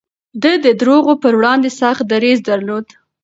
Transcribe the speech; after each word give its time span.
ده 0.43 0.51
د 0.65 0.67
دروغو 0.81 1.13
پر 1.23 1.33
وړاندې 1.39 1.69
سخت 1.81 2.03
دريځ 2.13 2.39
درلود. 2.49 2.85